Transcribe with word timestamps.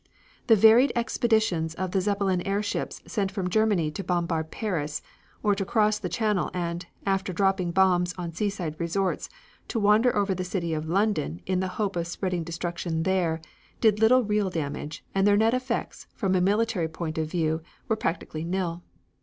The 0.47 0.55
varied 0.55 0.91
expeditions 0.95 1.75
of 1.75 1.91
the 1.91 2.01
Zeppelin 2.01 2.41
airships 2.41 3.03
sent 3.05 3.31
from 3.31 3.51
Germany 3.51 3.91
to 3.91 4.03
bombard 4.03 4.49
Paris, 4.49 5.03
or 5.43 5.53
to 5.53 5.63
cross 5.63 5.99
the 5.99 6.09
Channel 6.09 6.49
and, 6.55 6.87
after 7.05 7.31
dropping 7.31 7.69
bombs 7.69 8.15
on 8.17 8.33
seaside 8.33 8.79
resorts, 8.79 9.29
to 9.67 9.79
wander 9.79 10.15
over 10.15 10.33
the 10.33 10.43
city 10.43 10.73
of 10.73 10.89
London 10.89 11.39
in 11.45 11.59
the 11.59 11.67
hope 11.77 11.95
of 11.95 12.07
spreading 12.07 12.43
destruction 12.43 13.03
there, 13.03 13.41
did 13.79 13.99
little 13.99 14.23
real 14.23 14.49
damage 14.49 15.05
and 15.13 15.27
their 15.27 15.37
net 15.37 15.53
effects, 15.53 16.07
from 16.15 16.33
a 16.33 16.41
military 16.41 16.87
point 16.87 17.19
of 17.19 17.29
view, 17.29 17.61
were 17.87 17.95
practically 17.95 18.43
nil. 18.43 18.81